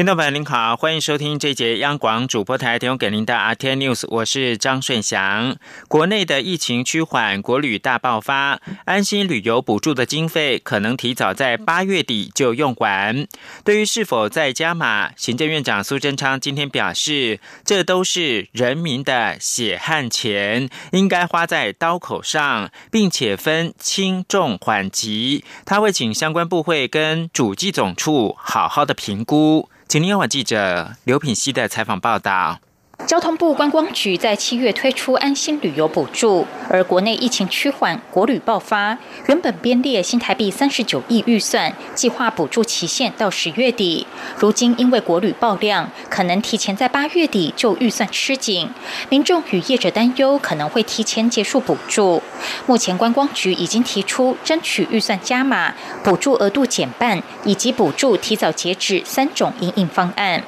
[0.00, 5.58] 听众朋友您好，欢迎收听这节央广主播台提供给您的 RT News，我是张顺祥。
[5.88, 13.26] 国内的疫情趋缓，国旅大爆发，安心旅游补助的经费可能提早在八月底就用完。
[13.62, 25.44] 对于是否再加码，行政院长苏贞昌今天表示，这都是人民的血汗钱，应该花在刀口上，并且分轻重缓急。
[25.66, 29.68] 他会请相关部会跟主计总处好好的评估。
[29.90, 32.60] 请听央记者刘品熙的采访报道。
[33.06, 44.06] 交通部观光局在七月推出安心旅游补助，而国内疫情趋缓，国旅爆发，原本编列新台币三十九亿预算，计划补助期限到十月底。
[44.38, 48.70] 如今因为国旅爆量，可能提前在八月底就预算吃紧，
[49.08, 52.22] 民众与业者担忧可能会提前结束补助。
[52.66, 60.44] 目前观光局已经提出争取预算加码、补助额度减半以及补助提早截止三种营运方案。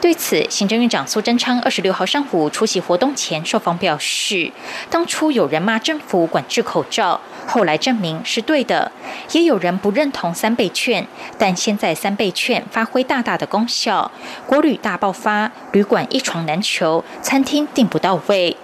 [0.00, 4.52] 对此，行政院长苏贞昌二十六号上午出席活动前受访表示，
[4.88, 8.90] 当初有人骂政府管制口罩，后来证明是对的；
[9.32, 14.10] 也有人不认同三倍券，但现在三倍券发挥大大的功效，
[14.46, 18.56] 国旅大爆发，旅馆一床难求，餐厅订不到位。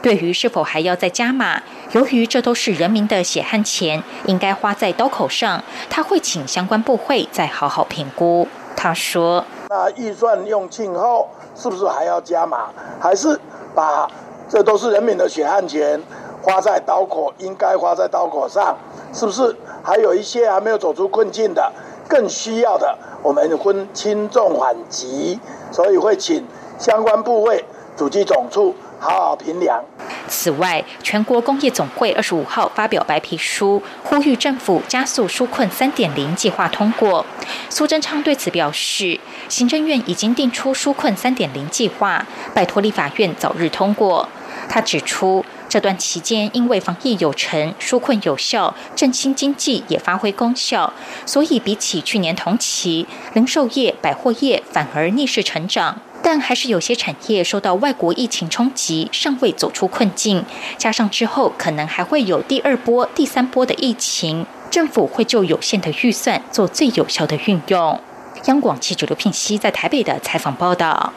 [0.00, 1.62] 对于是否还要再加码，
[1.92, 8.48] 由于这都是人民的血汗钱，应该花在刀口上，他会请相关部会再好好评估。
[8.74, 9.44] 他说。
[9.70, 12.68] 那预算用尽后，是不是还要加码？
[12.98, 13.38] 还是
[13.74, 14.10] 把
[14.48, 16.02] 这都是人民的血汗钱
[16.42, 18.74] 花在刀口，应该花在刀口上？
[19.12, 21.70] 是不是还有一些还没有走出困境的，
[22.08, 22.96] 更需要的？
[23.22, 25.38] 我们分轻重缓急，
[25.70, 26.46] 所以会请
[26.78, 28.74] 相关部位主机总处。
[29.00, 29.84] 好好评量。
[30.28, 37.24] 此外，全国工业总会二十五号发表白皮书，呼吁政府加速纾困三点零计划通过。
[37.68, 39.18] 苏贞昌对此表示，
[39.48, 44.28] 行政院已经定出纾困三点零计划，拜托立法院早日通过。
[44.68, 50.92] 他指出，这段期间因为防疫有成、纾困有效、振兴经济也发挥功效，
[51.24, 56.00] 所以比起去年同期，零售业、百货业反而逆势成长。
[56.22, 60.44] 但还是有些产业受到外国疫情冲击，尚未走出困境。
[60.76, 68.00] 加上之后可能还会有第二波、第三波的疫情，政府会就有限的预算做最有效的运用。
[68.44, 71.12] 央广记者刘聘熙在台北的采访报道。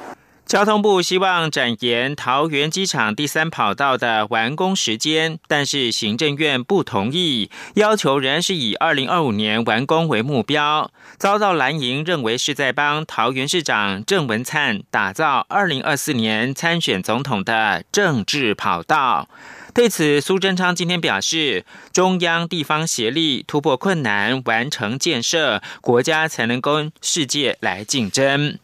[0.46, 19.30] 交通部希望展延桃园机场第三跑道的完工时间，但是行政院不同意，要求仍然是以二零二五年完工为目标，遭到蓝营认为是在帮桃园市长郑文灿打造二零二四年参选总统的政治跑道。
[19.74, 21.64] 对此，苏贞昌今天表示，
[21.94, 28.60] 中央地方协力突破困难，完成建设，国家才能跟世界来竞争。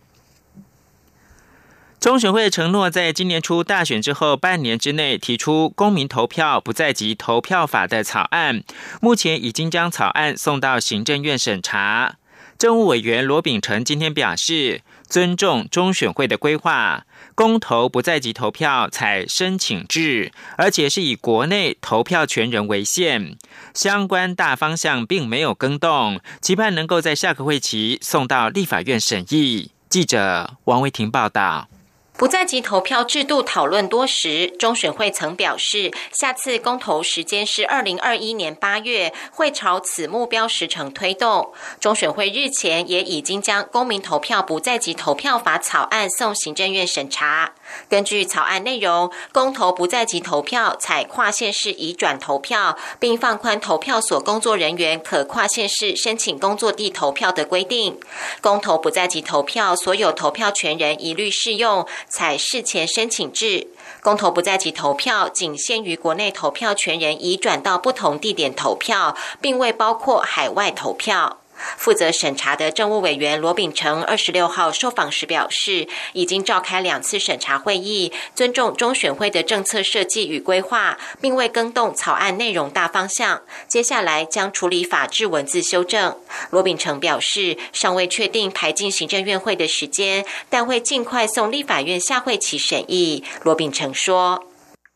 [2.08, 8.64] 中选会承诺，在今年初大选之后半年之内提出公民投票不在籍投票法的草案，
[9.02, 12.16] 目前已经将草案送到行政院审查。
[12.58, 23.36] 政务委员罗秉成今天表示，尊重中选会的规划，公投不在籍投票采申请制，而且是以国内投票权人为限，
[23.74, 29.72] 相关大方向并没有更动，期盼能够在下个会期送到立法院审议。
[29.90, 31.68] 记者王维婷报道。
[32.18, 41.54] 不在籍投票制度讨论多时，中选会曾表示，下次公投时间是二零二一年八月，会朝此目标时程推动。
[41.80, 47.54] 中选会日前也已经将公民投票不在籍投票法草案送行政院审查。
[47.90, 58.00] 根据草案内容，公投不在籍投票采跨县市移转投票，并放宽投票所工作人员可跨县市申请工作地投票的规定。
[58.42, 63.68] 公投不在籍投票，所有投票权人一律适用采事前申请制。
[64.02, 71.38] 公投不在籍投票仅限于国内投票权人移转到不同地点投票，并未包括海外投票。
[71.78, 83.42] 负责审查的政务委员罗秉成二十六号受访时表示，已经召开两次审查会议，尊重中选会的政策设计与规划，并未更动草案内容大方向。
[83.68, 86.18] 接下来将处理法制文字修正。
[86.50, 93.24] 罗秉成表示，尚未确定排进行政院会的时间，但会尽快送立法院下会期审议。
[93.44, 94.44] 罗秉成说。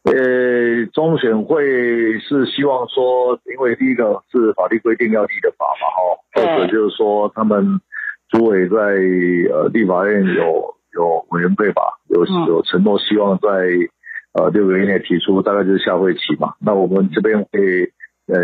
[0.04, 7.80] 呃，中选会是希望说，因为第一个是法律规定要立的法嘛，哈，或者就是说他们
[8.30, 8.76] 主委在
[9.54, 13.50] 呃立法院有有委员会吧，有有承诺，希望在
[14.34, 16.54] 呃六个月内提出，大概就是下会期嘛。
[16.60, 17.92] 那我们这边会。
[18.32, 18.38] 呃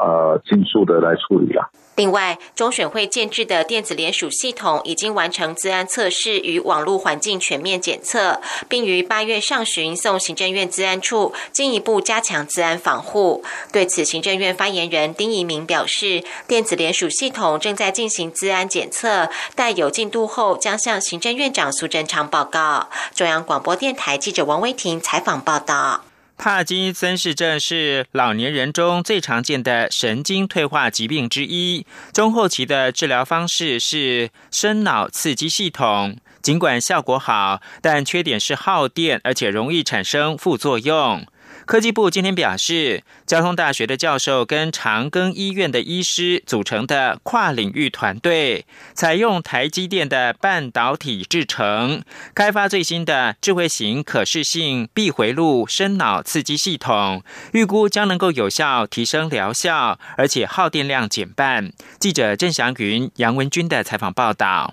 [0.00, 1.70] 呃，迅速的来处理了。
[1.94, 13.42] 另外，中选会建制的电子联署系统已经完成自安测试与网络环境全面检测，并于八月上旬送行政院自安处进一步加强自安防护。
[13.72, 22.88] 对此，行政院发言人丁仪明表示，电子联署系统正在进行自安检测，待有进度后将向行政院长苏贞昌报告。
[23.12, 26.02] 中央广播电台记者王威婷采访报道。
[26.38, 31.84] 帕金森氏症是老年人中最常见的神经退化疾病之一。
[32.12, 41.26] 中后期的治疗方式是深脑刺激系统，尽管效果好，但缺点是耗电，而且容易产生副作用。
[41.68, 52.02] 科技部今天表示，交通大学的教授跟长庚医院的医师组成的跨领域团队，采用台积电的半导体制成，
[52.34, 57.22] 开发最新的智慧型可视性闭回路深脑刺激系统，
[57.52, 61.70] 预估将能够有效提升疗效，而且耗电量减半。
[62.00, 64.72] 记者郑祥云、杨文军的采访报道。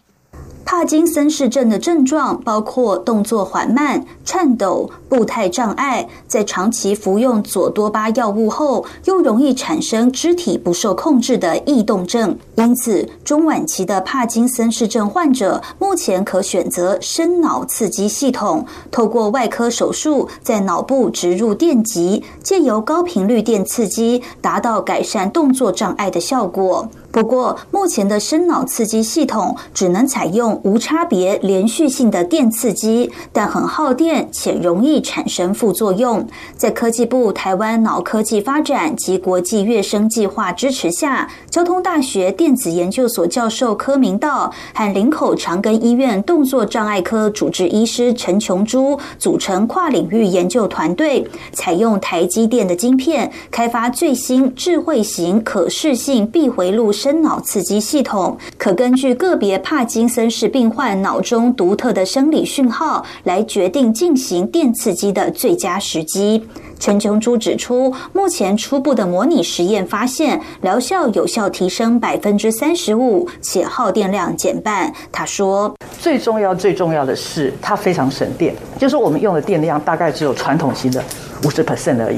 [0.66, 12.36] 帕金森氏症的症状包括动作缓慢、颤抖、步态障碍，在长期服用左多巴药物后，又容易产生肢体不受控制的异动症。
[12.56, 26.90] 因此，中晚期的帕金森氏症患者目前可选择深脑刺激系统，透过外科手术在脑部植入电极，借由高频率电刺激，达到改善动作障碍的效果。
[27.16, 36.28] 不过，目前的深脑刺激系统只能采用无差别连续性的电刺激，但很耗电且容易产生副作用。
[36.58, 56.92] 在科技部台湾脑科技发展及国际跃升计划支持下，交通大学电子研究所教授柯明道和林口长庚医院动作障碍科主治医师陈琼珠组成跨领域研究团队，采用台积电的晶片，开发最新智慧型可视性闭回路。
[57.06, 66.44] 深脑刺激系统可根据个别帕金森氏病患脑中独特的生理讯号来决定进行电刺激的最佳时机。
[66.80, 74.92] 陈琼珠指出，目前初步的模拟实验发现，疗效有效提升百分之三十五，且耗电量减半。
[75.12, 75.72] 他说
[76.02, 81.04] ：“最重要、最重要的是，它非常省电，就是我们用的电量大概只有传统型的
[81.44, 82.18] 五十 percent 而已。”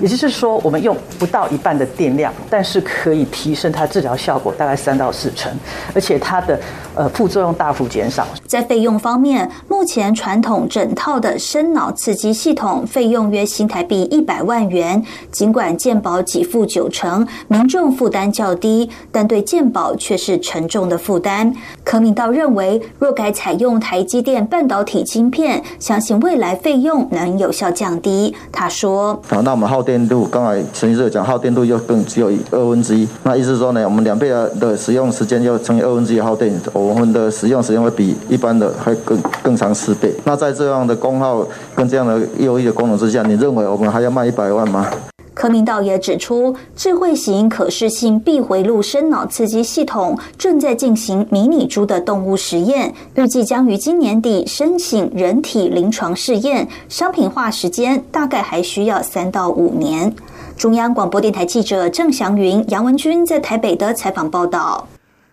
[0.00, 5.52] 也就是说，我们用不到一半的电量，但是可以提升它治疗效果大概三到四成，
[5.94, 6.58] 而且它的
[7.00, 8.26] 呃副作用大幅减少。
[8.46, 15.02] 在费用方面，目前传统整套的深脑刺激系统费用约新台币一百万元，
[15.32, 21.50] 尽管健保给付九成，民众负担较低，但对健保却是沉重的负担。
[21.82, 28.34] 柯明道认为，若改采用台积电半导体晶片，相信未来费用能有效降低。
[28.52, 33.08] 他说：“好，那我们耗电度，刚才陈医生讲，耗电度又更只有二分之一。
[33.22, 40.12] 那意思说呢，我们两倍的使用时间就乘以二分之一耗电，我我们的使用时间会比一般的还更更长四倍。
[40.24, 41.46] 那在这样的功耗
[41.76, 44.84] 跟这样的优异的功能之下，你认为我们还要卖一百万吗？”
[45.32, 60.12] 柯明道也指出，智慧型可视性闭回路深脑刺激系统正在进行迷你猪的动物实验，预计将于今年底申请人体临床试验，商品化时间大概还需要三到五年。
[60.58, 64.86] 中央广播电台记者郑祥云、杨文君在台北的采访报道。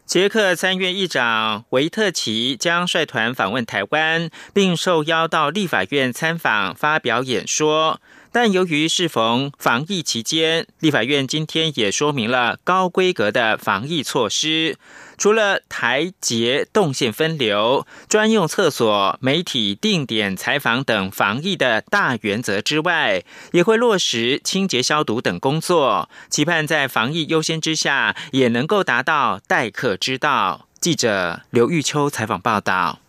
[0.07, 7.99] 捷克参院议长维特奇将率团访问台湾，并受邀到立法院参访，发表演说。
[8.31, 14.77] 但由于适逢防疫期间，立法院今天也说明了高规格的防疫措施。
[15.17, 30.67] 除了台捷动线分流、专用厕所、媒体定点采访等防疫的大原则之外，也会落实清洁消毒等工作，期盼在防疫优先之下，也能够达到待客之道。
[30.79, 32.99] 记者刘玉秋采访报道。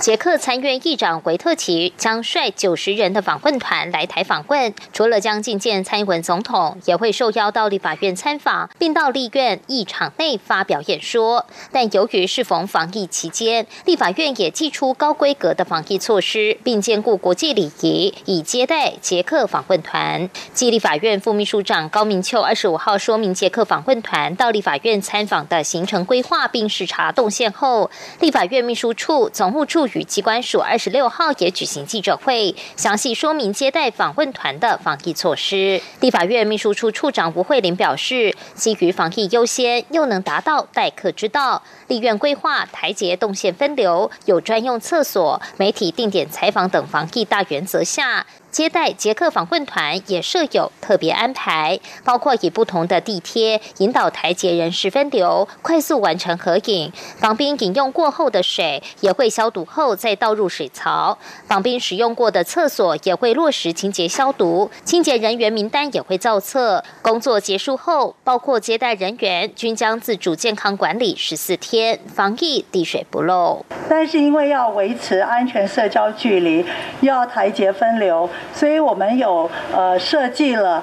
[0.00, 11.44] 捷克参院议长维特奇将率九十人的访问团来台访问，除了将觐见蔡英文总统，也会受邀到立法院参访，并到立院议场内发表演说。
[11.70, 20.30] 但由于适逢防疫期间，立法院也祭出高规格的防疫措施，并兼顾国际礼仪，以接待捷克访问团。
[20.54, 29.90] 继立法院副秘书长高明秋二十五号说明捷克访问团到立法院参访的行程规划并视察动线后，立法院秘书处总处。
[29.94, 35.80] 与机关署二十六号也举行记者会，详细说明接待访问团的防疫措施。
[36.00, 48.26] 立法院秘书处处长吴慧玲表示，基于防疫优先，又能达到待客之道，立院规划台阶动线分流，有专用厕所、媒体定点采访等防疫大原则下。
[48.50, 56.92] 接待捷克访问团也设有特别安排，包括以不同的地贴引导台捷人士分流，快速完成合影。
[57.18, 61.16] 访宾饮用过后的水也会消毒后再倒入水槽，
[61.46, 66.82] 访宾使用过的厕所也会落实清洁消毒，清洁人员名单也会造册。
[67.02, 73.64] 工作结束后，包括接待人员均将自主健康管理十四天，防疫滴水不漏。
[73.88, 76.64] 但是因为要维持安全社交距离，
[77.00, 78.28] 要台捷分流。
[78.52, 80.82] 所以我们有呃设计了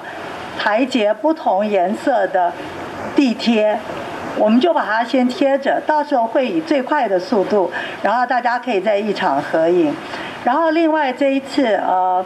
[0.58, 2.52] 台阶不同颜色的
[3.14, 3.78] 地贴，
[4.36, 7.70] 我们就把它先贴着，到时候会以最快的速度，
[8.02, 9.94] 然后大家可以在一场合影。
[10.44, 12.24] 然后另外这一次呃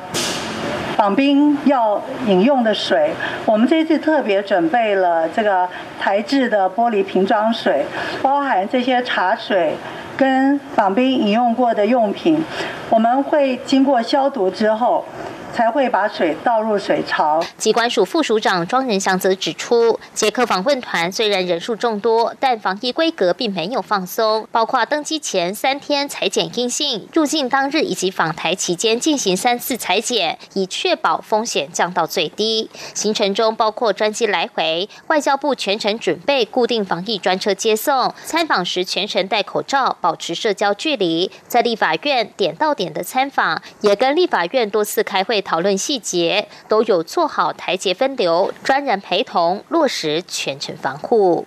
[0.96, 3.10] 访宾要饮用的水，
[3.46, 7.84] 我们这次特别准备了这个台制的玻璃瓶装水，
[8.22, 9.74] 包含这些茶水。
[10.22, 12.40] 跟访宾饮用过的用品，
[12.88, 15.04] 我们会经过消毒之后。
[15.54, 17.42] 才会把水倒入水槽。
[17.58, 32.70] 机关署副署长庄仁祥则指出，捷克访问团虽然人数众多，但防疫规格并没有放松，包括登机前三天裁检阴性，入境当日以及访台期间进行三次裁检，以确保风险降到最低。
[32.94, 41.30] 行程中包括专机来回，外交部全程准备固定防疫专车接送，参访时全程戴口罩，保持社交距离。
[41.46, 45.41] 在立法院点到点的参访，也跟立法院多次开会。
[45.42, 51.46] 讨论细节都有做好台阶分流，专人陪同落实全程防护。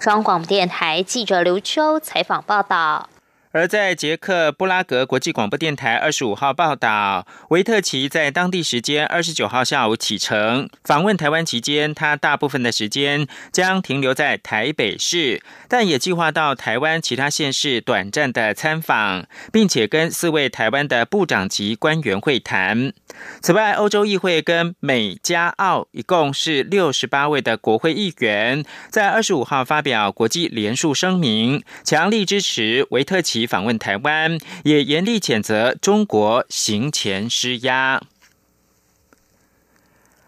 [0.00, 3.08] 中央广播电台记者刘秋采访报道。
[3.52, 22.94] 而在捷克布拉格国际广播电台二十五号报道，维特奇在当地时间二十九号下午启程访问台湾期间，他大部分的时间将停留在台北市，但也计划到台湾其他县市短暂的参访，并且跟四位台湾的部长级官员会谈。
[23.42, 33.41] 此外，欧洲议会跟美加澳一共是六十八位的国会议员，在二十五号发表国际联署声明，强力支持维特奇。
[33.46, 38.00] 访问台湾，也严厉谴责中国行前施压。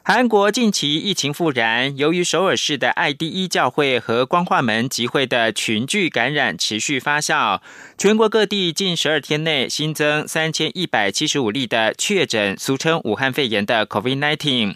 [0.07, 7.63] 韩国近期疫情复燃，由于首尔市的爱第一教会和光化门集会的群聚感染持续发酵，
[7.97, 14.75] 全国各地近十二天内新增三千一百七十五例的确诊，俗称武汉肺炎的 COVID-19。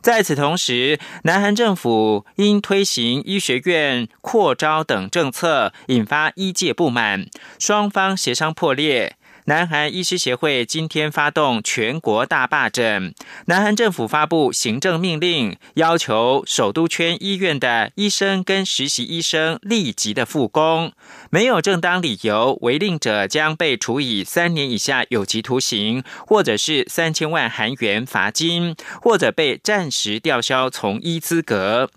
[0.00, 7.26] 在此同时，南韩政府因推行医学院扩招等政策，引发医界不满，
[7.58, 9.16] 双方协商破裂。
[9.48, 13.14] 南韩医师协会今天发动全国大罢诊，
[13.46, 20.92] 南韩政府发布行政命令，要求首都圈医院的医生跟实习医生立即的复工，
[21.30, 31.88] 没有正当理由违令者将被处以三年以下有期徒刑，或者是三千万韩元罚金，或者被暂时吊销从医资格。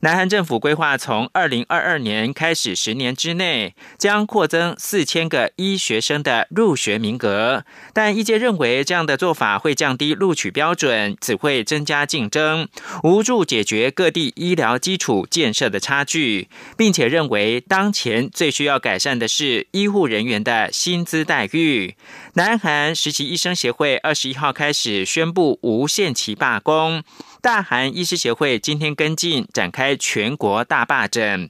[0.00, 12.68] 南韩政府规划从二零二二年开始，十年之内将扩增四千个医学生的入学名额，但业界认为这样的做法会降低录取标准，只会增加竞争，
[13.02, 21.96] 无助解决各地医疗基础建设的差距，并且认为当前最需要改善的是医护人员的薪资待遇。
[22.34, 27.02] 南韩实习医生协会二十一号开始宣布无限期罢工。
[27.46, 31.48] 大韩医师协会今天跟进展开全国大罢诊。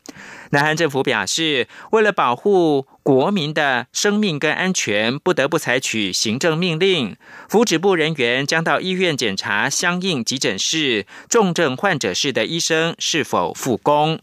[0.51, 7.17] 南韩政府表示，为了保护国民的生命跟安全，不得不采取行政命令。
[7.49, 14.21] 福祉部人员将到医院检查相应急诊室、重症患者室的医生是否复工。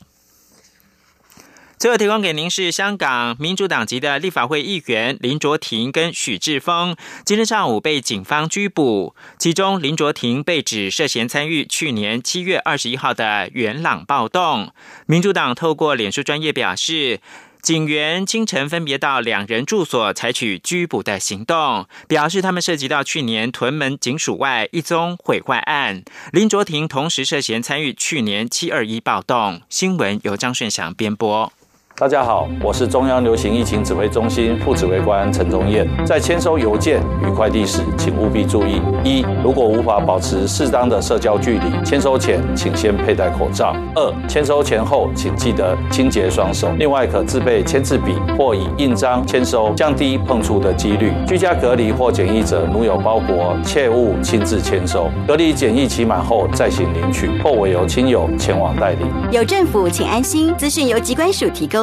[1.83, 9.13] 最后提供给您是香港民主党籍的立法会议员林卓廷跟许志峰，今天上午被警方拘捕。
[9.37, 14.71] 其中林卓廷被指涉嫌参与去年七月二十一号的元朗暴动。
[15.07, 17.19] 民主党透过脸书专业表示，
[17.61, 26.01] 警员清晨分别到两人住所采取拘捕的行动，表示他们涉及到去年屯门警署外一宗毁坏案。
[26.31, 29.61] 林卓廷同时涉嫌参与去年七二一暴动。
[29.67, 31.51] 新闻由张顺祥编播。
[31.95, 35.87] 大家好，我是中央流行疫情指挥中心副指挥官陈宗彦。
[36.03, 46.67] 在签收邮件与快递时，请务必注意：一、如果无法保持适当的社交距离，签收前请先佩戴口罩；二、签收前后请记得清洁双手。
[46.79, 51.13] 另外，可自备签字笔或以印章签收，降低碰触的几率。
[51.27, 55.11] 居家隔离或检疫者，如有包裹，切勿亲自签收。
[55.27, 59.05] 隔离检疫期满后再行领取，或委由亲友前往代理。
[59.29, 60.51] 有政府，请安心。
[60.57, 61.82] 资讯由机关署提供。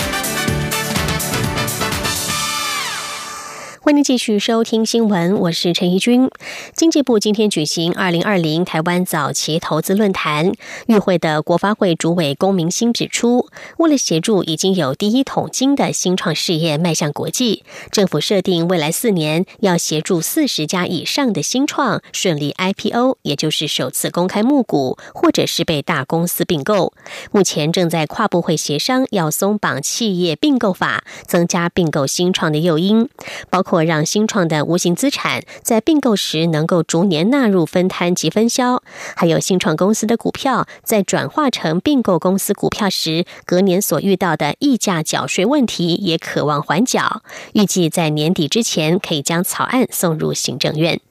[3.91, 6.29] 欢迎继续收听新闻，我是陈怡君。
[6.73, 10.53] 经济部今天举行二零二零台湾早期投资论坛，
[10.87, 26.93] 与会的国发会主委龚明鑫指出，为了协助已经有第一桶金的新创事业迈向国际，政府设定未来四年要协助四十家以上的新创顺利 IPO，也就是首次公开募股，或者是被大公司并购。
[27.33, 33.09] 目前正在跨部会协商，要松绑企业并购法，增加并购新创的诱因，
[33.49, 33.80] 包括。
[33.83, 38.81] 让新创的无形资产在并购时能够逐年纳入分摊及分销，
[39.15, 47.21] 还有新创公司的股票在转化成并购公司股票时，隔年所遇到的溢价缴税问题也渴望缓缴。
[47.53, 51.01] 预计在年底之前可以将草案送入行政院。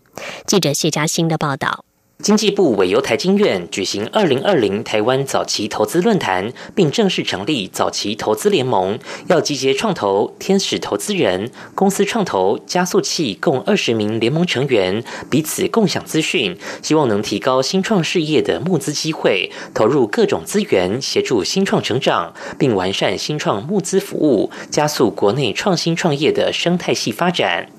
[0.47, 1.85] 记者谢佳欣的报道。
[2.23, 8.99] 经济部委由台经院举行二零二零台湾早期投资论坛，并正式成立早期投资联盟，
[9.29, 27.71] 要集结创投、天使投资人、公司创投加速器共二十名联盟成员，彼此共享资讯，希望能提高新创事业的募资机会，投入各种资源协助新创成长，并完善新创募资服务，加速国内创新创业的生态系发展。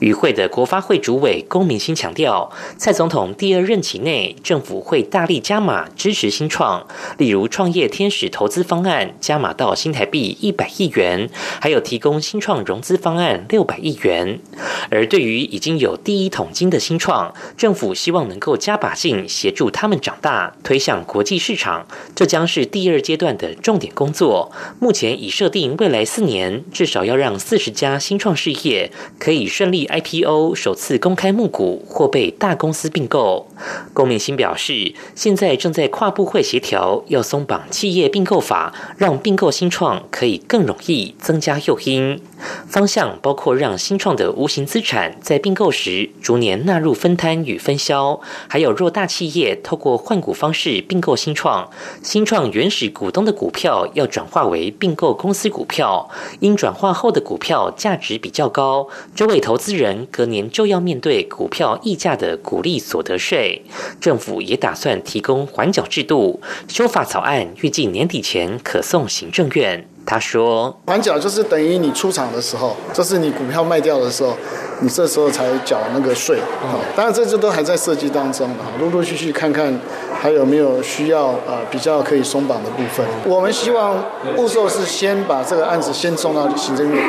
[0.00, 6.86] 与会的国发会主委龚明鑫强调，蔡总统第二任期内，政府会大力加码支持新创，
[7.18, 11.28] 例如创业天使投资方案加码到新台币一百亿元，
[11.60, 14.40] 还有提供新创融资方案六百亿元。
[14.90, 24.50] 而对于已经有第一桶金的新创，政府希望能够加把劲协助他们长大，推向国际市场，这将是第二阶段的重点工作。
[24.78, 29.49] 目前已设定未来四年，至少要让四十家新创事业可以。
[29.50, 33.48] 顺利 IPO 首次公开募股或被大公司并购，
[33.92, 42.22] 龚明鑫表示，现在正在跨部会协调，要松绑企业并购法，让并购新创可以更容易增加诱因。
[42.68, 51.68] 方向包括让新创的无形资产在并购时逐年纳入分摊与分销，还有若大企业透过换股方式并购新创，
[52.02, 56.08] 新创原始股东的股票要转化为并购公司股票，
[56.38, 59.39] 因转化后的股票价值比较高，周围。
[59.40, 63.62] 投资人隔年就要面对股票溢价的股利所得税，
[64.00, 69.88] 政府也打算提供缓缴制度，修法草案预计年底前可送行政院。
[70.04, 74.36] 他说：“缓缴就是等于你出厂的时候，就是你股票卖掉的时候。”
[74.82, 79.78] 你这时候才缴那个税，好，当然这些都还在设计当中啊，陆陆续续看看
[80.18, 83.04] 还有没有需要呃比较可以松绑的部分。
[83.26, 84.02] 我们希望
[84.34, 87.04] 步骤是先把这个案子先送到行政院，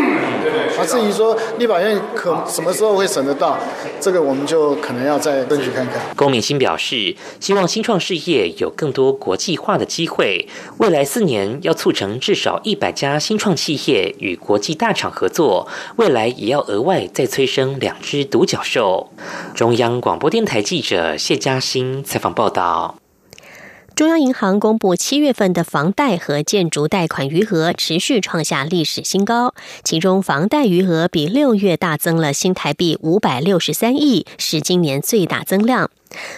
[0.78, 3.58] 啊，至于说立法院可什么时候会审得到，
[4.02, 6.02] 这个我们就可能要再争取看看。
[6.18, 10.46] 龚敏欣表示，希望新创事业有更多国际化的机会，
[10.80, 15.68] 未来四年要促成至少一百家新创企业与国际大厂合作，
[15.98, 17.80] 未来也要额外再催生。
[17.80, 19.12] 两只独角兽。
[19.54, 23.01] 中央广播电台记者谢嘉欣采访报道。
[24.02, 35.92] 中央银行公布七月份的房贷和建筑贷款余额持续创下历史新高，其中房贷余额比六月大增了新台币五百六十三亿，是今年最大增量。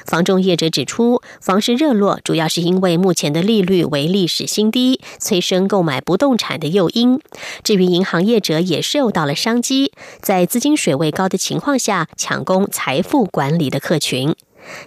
[0.05, 7.21] 房中业者指出，房市热络主要是因为目前的利率为历史新低，催生购买不动产的诱因。
[7.63, 14.35] 至于银行业者也受到了商机，在资金水位高的情况下，抢攻财富管理的客群。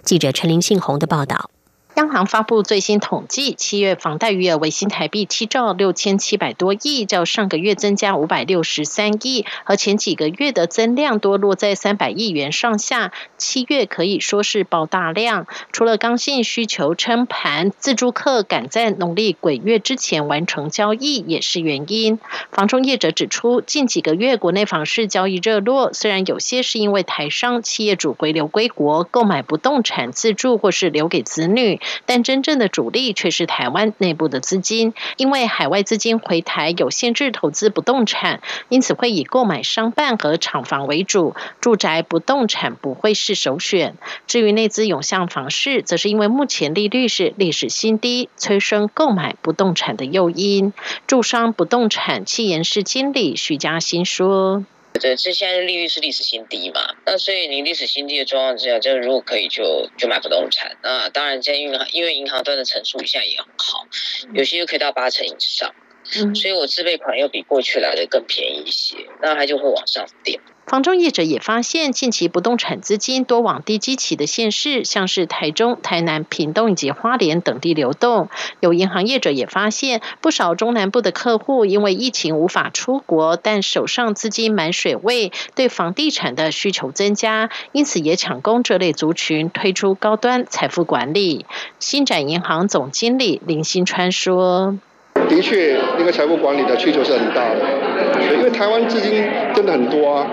[0.03, 1.49] 记者陈林信宏的报道。
[1.97, 13.11] 央行发布最新统计，七月房贷余额为新台币七兆六千七百多亿，较上个月增加五百六十三亿，和前几个月的增量多落在三百亿元上下。
[13.39, 22.19] 七月可以说是爆大量，除了刚性需求撑盘，自住客赶在农历鬼月之前完成交易也是原因。
[22.51, 31.81] 房中业者指出，近几个月国内房市交易热络，虽然有些是因为台商企业主回流归国购买不动产自住或是留给子女。
[32.05, 43.95] 但真正的主力却是台湾内部的资金，因为海外资金回台有限制投资不动产，因此会以购买商办和厂房为主，住宅不动产不会是首选。
[44.27, 50.73] 至于内资涌向房市，则是因为目前利率是历史新低，催生购买不动产的诱因。
[51.07, 54.65] 住商不动产气研室经理徐嘉欣说。
[54.99, 56.95] 对，这现在利率是历史新低嘛？
[57.05, 60.77] 那所以你历史新低的状况之下，就如果可以就就买不动产。
[60.83, 63.87] 那当然，在银行因为银行端的成数现在也很好，
[64.33, 65.73] 有些又可以到八成以上，
[66.09, 70.39] 所以我自备款要比过去来的更便宜一些，那它就会往上点。
[70.65, 78.27] 房中业者也发现，近期不动产资金多往低基期的县市，像是台中、台南、屏东以及花莲等地流动。
[78.59, 91.45] 有银行业者也发现，不少中南部的客户因为疫情无法出国，但手上资金满水位，对房地产的需求增加，因此也抢攻这类族群，推出高端财富管理。
[91.79, 94.77] 新展银行总经理林新川说
[95.27, 100.27] ：“的确，那个财富管理的需求是很大的，因为台湾资金真的很多啊。”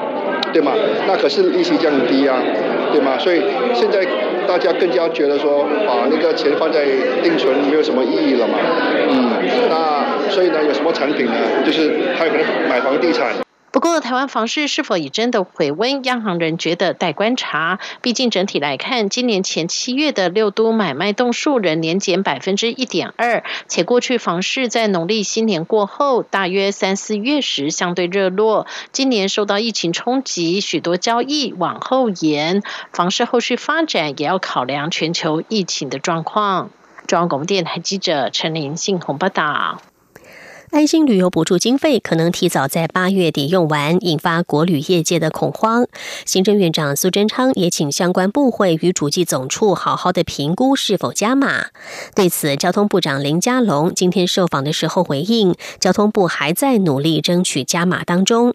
[0.52, 0.72] 对吗？
[1.08, 2.40] 那可是利息降低啊，
[2.92, 3.18] 对吗？
[3.18, 3.42] 所以
[3.74, 4.06] 现在
[4.46, 6.84] 大家更加觉得说，把那个钱放在
[7.24, 8.54] 定存没有什么意义了嘛。
[9.08, 9.32] 嗯，
[9.68, 11.32] 那所以呢，有什么产品呢？
[11.66, 13.43] 就是还有可能买房地产。
[13.74, 16.04] 不过，台湾房市是否已真的回温？
[16.04, 17.80] 央行人觉得待观察。
[18.02, 28.68] 毕竟整体来看，今年前七月的六都买卖栋数仍年减百分之一点二，且过去房市在农历新年过后，大约三四月时相对热络。
[28.92, 36.70] 今年受到疫情冲击，许多交易往后延，房市后续发展也要考量全球疫情的状况。
[37.08, 39.80] 中央广播电台记者陈林信鸿报道。
[40.74, 45.86] 安心旅游补助经费可能提早在八月底用完，引发国旅业界的恐慌。
[46.26, 51.66] 行政院长苏贞昌也请相关部会与主计总处好好的评估是否加码。
[52.16, 58.52] 对此，交通部长林佳龙今天受访的时候回应，交通部还在努力争取加码当中。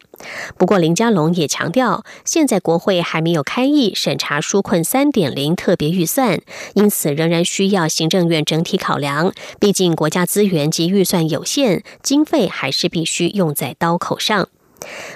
[0.57, 6.41] 不过，林佳龙也强调，现在国会还没有开议审查纾困三点零特别预算，
[6.73, 9.31] 因此仍然需要行政院整体考量。
[9.57, 11.81] 毕竟国家资源及预算有限。
[12.09, 14.49] 经费还是必须用在刀口上。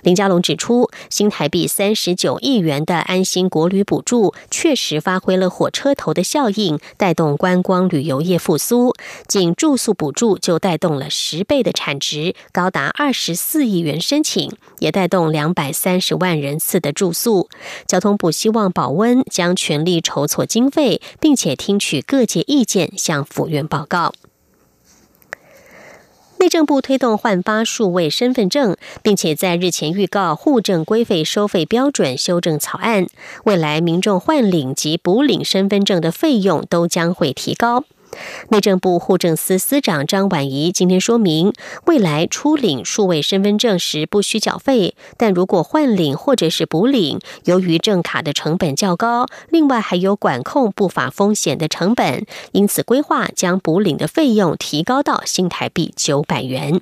[0.04, 8.94] 林佳龙指出，新台币三十九亿元的安心国旅补助确实发挥了火车头的效应，带动观光旅游业复苏。
[9.28, 17.50] 仅住宿补助就带动了十倍的产值，高达二十四亿元申请，也带动两百三十万人次的住宿。
[17.88, 24.14] 交通部希望保温，将全力筹措经费，并且听取各界意见，向府院报告。
[26.44, 33.08] 内政部推动换发数位身份证，并且在日前预告户政规费收费标准修正草案，
[33.46, 37.86] 未来民众换领及补领身份证的费用都将会提高。
[38.50, 41.54] 内政部户政司司长张婉仪今天说明，
[41.86, 56.82] 未来出领数位身份证时不需缴费，但如果换领或者是补领，由于证卡的成本较高，另外还有管控不法风险的成本，因此规划将补领的费用提高到新台币九百元。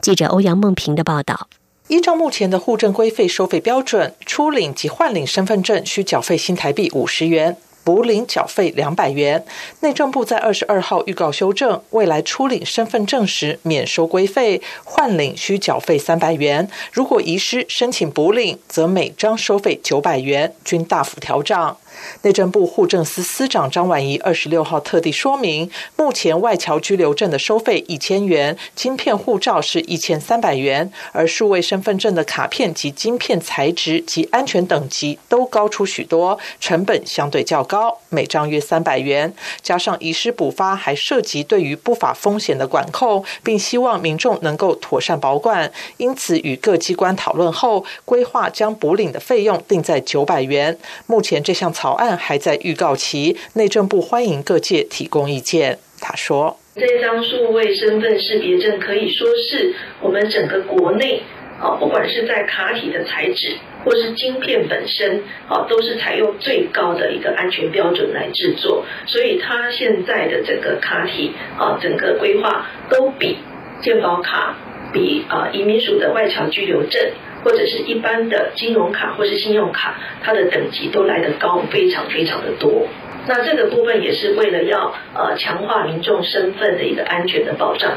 [0.00, 1.48] 记者欧阳梦平的报道。
[1.88, 7.58] 依照目前的户政规费收费标准，出领及换领身份证需缴费新台币五十元。
[7.84, 9.44] 补领缴费两百元，
[9.80, 16.68] 内政部在二十二号预告修正，未来出领身份证时免收规费，换领需缴费三百元。
[16.90, 21.76] 如果遗失申请补领，则每张收费九百元，均大幅调涨。
[22.22, 39.32] 内政部户政司司长张婉仪二十六号特地说明，目前外侨居留证的收费一千元，晶片护照是一千三百元，而数位身份证的卡片及晶片材质及安全等级都高出许多，成本相对较高，每张约三百元。
[39.62, 50.78] 加上遗失补发，还涉及对于不法风险的管控，并希望民众能够妥善保管，因此与各机关讨论后，规划将补领的费用定在九百元。
[51.06, 55.78] 目前这项草案还在预告期，内政部欢迎各界提供意见。
[56.00, 61.20] 他说：“这张数位身份识别证可以说是我们整个国内
[61.60, 68.86] 啊，不管是在卡体的材质或是晶片本身啊，都是采用最高的一个安全标准来制作。
[69.06, 73.36] 所以它现在的整个卡体啊，整个规划都比
[73.82, 74.56] 健保卡、
[74.94, 77.02] 比啊移民署的外侨居留证。”
[77.44, 82.88] 或者是一般的金融卡或是信用卡，它的等级都来得高，非常非常的多。
[83.26, 87.92] 那这个部分也是为了要呃强化民众身份的一个安全的保障。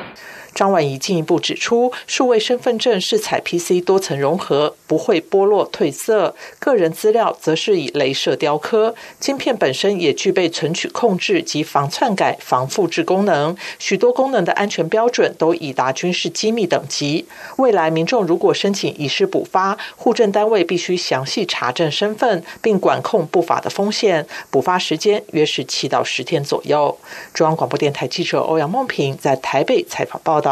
[0.58, 17.28] 张婉仪进一步指出，数位身份证是采 PC 多层融合，不会剥落褪色；个人资料则是以镭射雕刻，晶片本身也具备存取控制及防篡改、防复制功能，许多功能的安全标准都已达军事机密等级。
[17.58, 24.26] 未来民众如果申请遗失补发，户政单位必须详细查证身份，并管控不法的风险。
[24.50, 26.98] 补发时间约是七到十天左右。
[27.36, 30.47] 中央广播电台记者欧阳梦平在台北采访报道。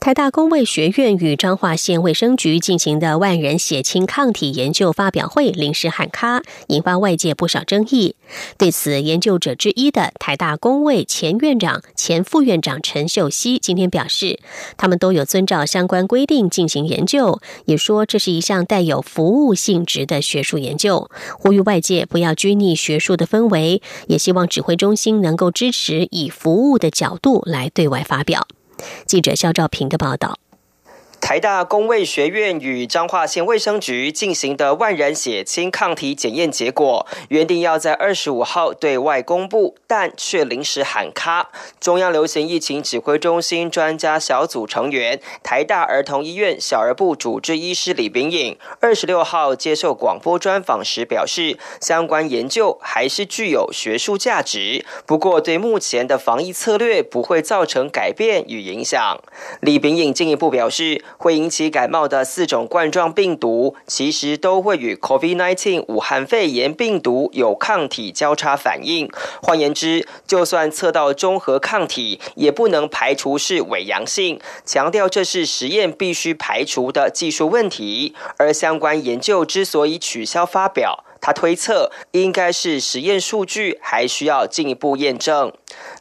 [0.00, 8.16] 台大公卫学院与彰化县卫生局进行的万人血清抗体研究发表会临时喊卡，引发外界不少争议。
[8.56, 14.40] 对此，研究者之一的台大公卫前院长、前副院长陈秀熙今天表示，
[14.78, 28.48] 他们都有遵照相关规定进行研究，也说这是一项带有服务性质的学术研究，呼吁外界不要拘泥学术的氛围，也希望指挥中心能够支持以服务的角度来对外发表。
[29.06, 30.39] 记者肖兆平的报道。
[31.20, 41.50] 台大公卫学院与彰化县卫生局进行的万人血清抗体检验结果，原定要在二十五号对外公布，但却临时喊卡。
[41.78, 59.20] 中央流行疫情指挥中心专家小组成员、台大儿童医院小儿部主治医师李炳颖，二十六号接受广播专访时表示，相关研究还是具有学术价值，不过对目前的防疫策略不会造成改变与影响。
[59.60, 61.04] 李炳颖进一步表示。
[61.16, 69.08] 会引起感冒的四种冠状病毒，其实都会与 COVID-19 武汉肺炎病毒有抗体交叉反应。
[69.42, 74.40] 换言之，就算测到中和抗体，也不能排除是伪阳性。
[74.64, 78.14] 强调这是实验必须排除的技术问题。
[78.36, 81.04] 而相关研究之所以取消发表。
[81.20, 85.52] 他推测，应该是实验数据还需要进一步验证。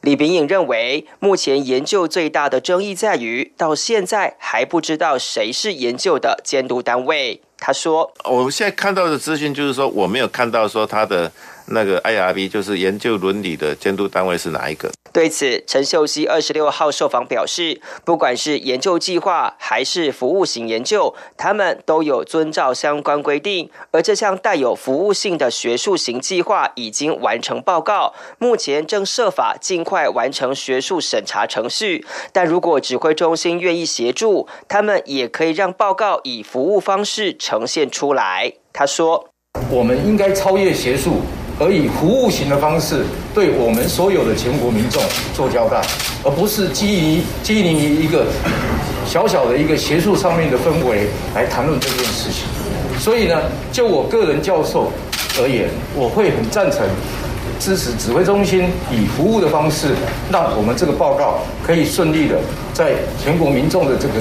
[0.01, 7.41] 李炳颖认为，目前研究最大的争议在于，到现在还不知道谁是研究的监督单位。
[7.57, 11.31] 他说：“我现在看到的资讯就是说，我没有看到说他的。”
[11.71, 14.91] 那个 IRB 就是研究伦理的监督单位是哪一个？
[15.11, 23.69] 对此，陈秀熙二十六号受访表示，不管是研究计划还是服务型研究，他们都有遵照相关规定。
[23.91, 32.05] 而这项带有服务性的学术型计划已经完成报告，目前正设法尽快完成学术审查程序。
[32.31, 38.53] 但如果指挥中心愿意协助，他们也可以让报告以服务方式呈现出来。
[38.71, 39.29] 他说
[39.71, 41.21] ：“我们应该超越学术。”
[41.59, 45.81] 而以服务型的方式，对我们所有的全国民众做交代，
[46.23, 48.25] 而不是基于基于一个
[49.05, 52.47] 小小的一个学术上面的氛围来谈论这件事情。
[52.97, 53.35] 所以呢，
[53.73, 54.89] 就我个人教授
[55.41, 56.87] 而言，我会很赞成
[57.59, 59.89] 支持指挥中心以服务的方式，
[60.31, 62.39] 让我们这个报告可以顺利的
[62.73, 64.13] 在全国民众的这个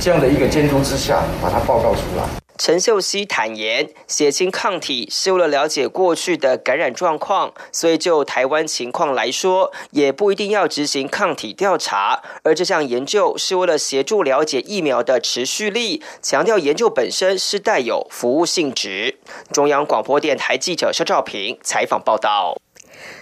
[0.00, 2.47] 这样的一个监督之下，把它报告出来。
[2.58, 12.20] 陈秀熙坦言，血清抗体是为了了解过去的感染状况，所以就台湾情况来说，也不一定要执行抗体调查。
[12.42, 19.18] 而这项研究是为了协助了解疫苗的持续力，强调研究本身是带有服务性质。
[19.52, 22.58] 中央广播电台记者肖兆平采访报道。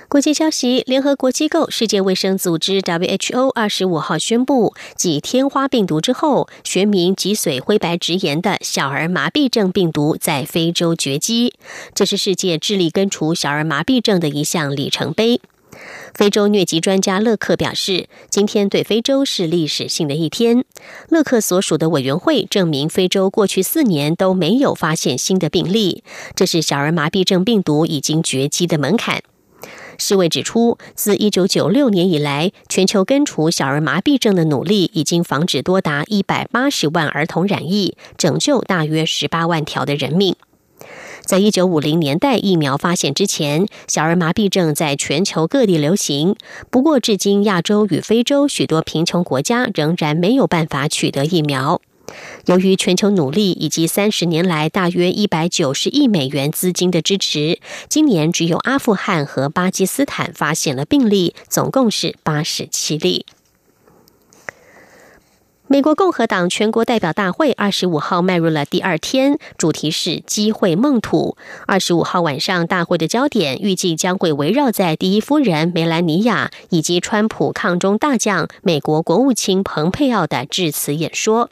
[0.09, 11.55] 国际消息：联合国机构世界卫生组织 （WHO） 二十五号宣布，继天花病毒之后，学名脊髓灰白质炎的小儿麻痹症病毒在非洲绝迹。
[11.95, 15.41] 这是世界致力根除小儿麻痹症的一项里程碑。
[16.15, 20.65] 非洲疟疾专家勒克表示，今天对非洲是历史性的一天。
[21.11, 26.03] 勒克所属的委员会证明，非洲过去四年都没有发现新的病例，
[26.35, 29.23] 这是小儿麻痹症病毒已经绝迹的门槛。
[29.99, 40.37] 世卫指出，自一九九六年以来，全球根除小儿麻痹症的努力已经防止多达一百八十万儿童染疫，拯救大约十八万条的人命。
[41.23, 46.37] 在一九五零年代疫苗发现之前，小儿麻痹症在全球各地流行。
[46.71, 51.81] 不过，至今亚洲与非洲许多贫穷国家仍然没有办法取得疫苗。
[52.47, 63.27] 由于全球努力以及三十年来大约一百九十亿美元资金的支持，今年只有阿富汗和巴基斯坦发现了病例，总共是八十七例。
[65.69, 71.37] 美国共和党全国代表大会二十五号迈入了第二天，主题是“机会梦土”。
[71.67, 81.51] 二十五号晚上，大会的焦点预计将会围绕在第一夫人梅兰妮亚以及川普抗中大将美国国务卿蓬佩奥的致辞演说。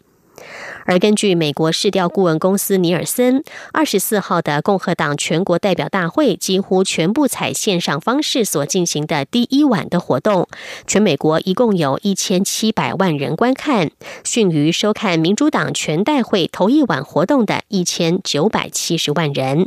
[0.84, 3.42] 而根据美国市调顾问公司尼尔森，
[3.72, 10.48] 二十四号的共和党全国代表大会几乎全部采线上方式所进行的第一晚的活动，
[10.86, 13.90] 全美国一共有一千七百万人观看，
[14.24, 19.66] 逊于收看民主党全代会头一晚活动的一千九百七十万人。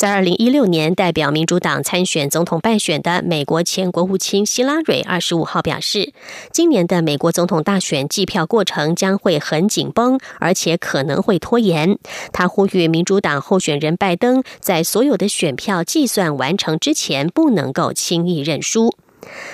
[0.00, 6.14] 在二零一六年代表民主党参选总统败选的美国前国务卿希拉蕊二十五号表示，
[6.50, 11.98] 今年的美国总统大选计票过程将会很紧绷，而且可能会拖延。
[12.32, 18.96] 他呼吁民主党候选人拜登在所有的选票计算完成之前，不能够轻易认输。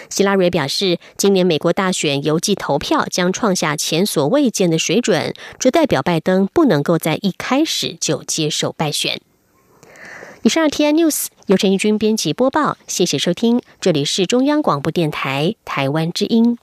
[0.09, 9.20] 希拉蕊表示，今年美国大选邮寄投票将创下前所未见的水准，这代表拜登不能够在一开始就接受败选。
[10.46, 16.56] 以上 T I News 由陈义军编辑播报，谢谢收听，这里是中央广播电台台湾之音。